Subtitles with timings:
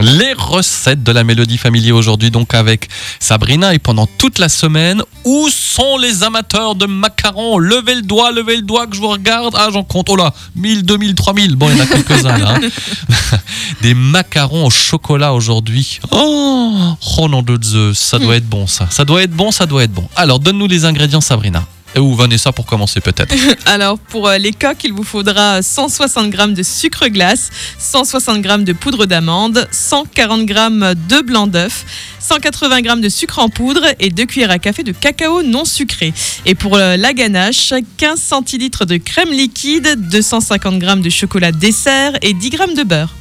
[0.00, 3.74] Les recettes de la Mélodie Family aujourd'hui, donc avec Sabrina.
[3.74, 7.58] Et pendant toute la semaine, où sont les amateurs de macarons?
[7.58, 9.54] Levez le doigt, levez le doigt que je vous regarde.
[9.56, 10.08] Ah, j'en compte.
[10.08, 11.56] Oh là, 1000, 2000, 3000.
[11.56, 12.54] Bon, il y en a quelques-uns là.
[12.62, 13.38] hein.
[13.82, 16.00] Des macarons au chocolat aujourd'hui.
[16.10, 18.86] Oh, oh nom de Zeus, ça doit être bon ça.
[18.90, 20.08] Ça doit être bon, ça doit être bon.
[20.16, 21.64] Alors, donne-nous les ingrédients, Sabrina.
[21.94, 23.34] Et où Vanessa pour commencer peut-être
[23.66, 28.58] Alors pour euh, les coques, il vous faudra 160 g de sucre glace, 160 g
[28.58, 31.84] de poudre d'amande, 140 g de blanc d'œuf,
[32.20, 36.12] 180 g de sucre en poudre et 2 cuillères à café de cacao non sucré.
[36.44, 42.12] Et pour euh, la ganache, 15 centilitres de crème liquide, 250 g de chocolat dessert
[42.22, 43.14] et 10 g de beurre.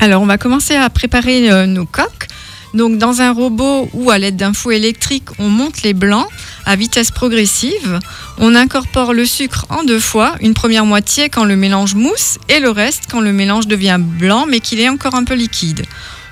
[0.00, 2.26] Alors, on va commencer à préparer euh, nos coques.
[2.74, 6.26] Donc, dans un robot ou à l'aide d'un fouet électrique, on monte les blancs
[6.66, 8.00] à vitesse progressive.
[8.38, 12.58] On incorpore le sucre en deux fois, une première moitié quand le mélange mousse et
[12.58, 15.86] le reste quand le mélange devient blanc mais qu'il est encore un peu liquide.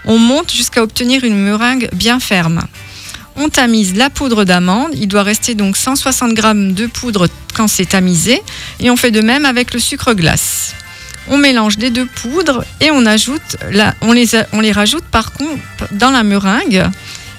[0.05, 2.63] On monte jusqu'à obtenir une meringue bien ferme.
[3.37, 4.91] On tamise la poudre d'amande.
[4.95, 6.43] Il doit rester donc 160 g
[6.75, 8.43] de poudre quand c'est tamisé.
[8.81, 10.75] Et on fait de même avec le sucre glace.
[11.35, 15.05] On mélange les deux poudres et on, ajoute la- on, les, a- on les rajoute
[15.05, 15.57] par contre
[15.93, 16.85] dans la meringue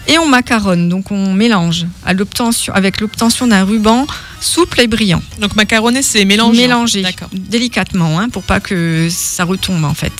[0.08, 0.90] et on macaronne.
[0.90, 4.08] Donc on mélange à l'obtention- avec l'obtention d'un ruban
[4.42, 5.22] souple et brillant.
[5.40, 6.62] Donc macaroner, c'est mélanger.
[6.64, 7.30] Mélanger D'accord.
[7.34, 10.12] délicatement hein, pour pas que ça retombe en fait.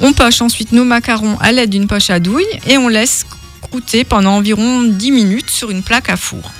[0.00, 3.24] On poche ensuite nos macarons à l'aide d'une poche à douille et on laisse
[3.60, 6.50] croûter pendant environ 10 minutes sur une plaque à four.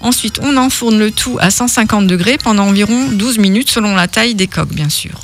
[0.00, 4.34] Ensuite, on enfourne le tout à 150 degrés pendant environ 12 minutes selon la taille
[4.36, 5.18] des coques bien sûr.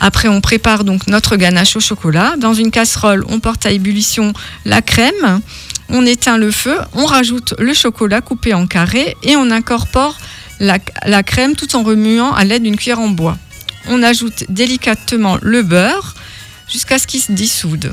[0.00, 2.34] Après, on prépare donc notre ganache au chocolat.
[2.38, 4.32] Dans une casserole, on porte à ébullition
[4.64, 5.40] la crème.
[5.88, 10.18] On éteint le feu, on rajoute le chocolat coupé en carrés et on incorpore
[10.58, 13.38] la, crème tout en remuant à l'aide d'une cuillère en bois.
[13.88, 16.14] On ajoute délicatement le beurre
[16.68, 17.92] jusqu'à ce qu'il se dissoude.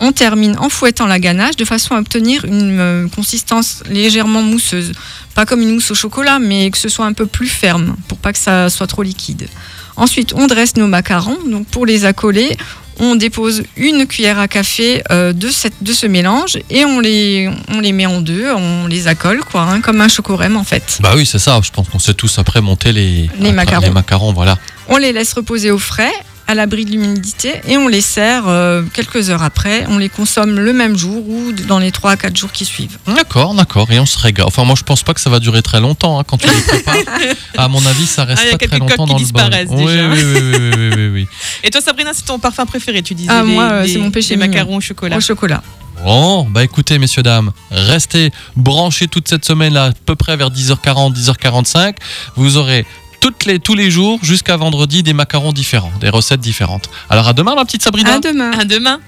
[0.00, 4.92] On termine en fouettant la ganache de façon à obtenir une euh, consistance légèrement mousseuse.
[5.34, 8.18] Pas comme une mousse au chocolat, mais que ce soit un peu plus ferme pour
[8.18, 9.48] pas que ça soit trop liquide.
[9.98, 11.38] Ensuite, on dresse nos macarons.
[11.46, 12.56] Donc pour les accoler,
[13.00, 17.50] on dépose une cuillère à café euh, de, cette, de ce mélange et on les,
[17.68, 20.98] on les met en deux, on les accole quoi, hein, comme un chocorème en fait.
[21.00, 21.60] Bah oui, c'est ça.
[21.62, 23.84] Je pense qu'on sait tous après monter les, Les macarons.
[23.84, 24.58] Les macarons, voilà.
[24.88, 26.12] On les laisse reposer au frais,
[26.48, 29.84] à l'abri de l'humidité, et on les sert euh, quelques heures après.
[29.88, 32.96] On les consomme le même jour ou dans les 3 à 4 jours qui suivent.
[33.06, 33.86] D'accord, d'accord.
[33.92, 34.46] Et on se régale.
[34.46, 36.62] Enfin, moi, je pense pas que ça va durer très longtemps hein, quand tu les
[36.62, 36.94] prépares.
[37.58, 39.50] à mon avis, ça reste Ah, pas très quelques longtemps dans qui le bol.
[39.50, 39.64] déjà.
[39.68, 41.28] oui, oui, oui, oui, oui, oui.
[41.64, 44.10] Et toi, Sabrina, c'est ton parfum préféré, tu disais Ah, les- moi, euh, c'est mon
[44.10, 45.16] péché les macarons au chocolat.
[45.16, 45.62] Au chocolat.
[46.02, 50.48] Bon, bah écoutez, messieurs, dames, restez branchés toute cette semaine, là, à peu près vers
[50.50, 51.96] 10h40, 10h45.
[52.36, 52.86] Vous aurez
[53.20, 56.90] toutes les, tous les jours, jusqu'à vendredi, des macarons différents, des recettes différentes.
[57.10, 58.14] Alors à demain, ma petite Sabrina.
[58.14, 58.50] À demain.
[58.52, 59.00] À demain.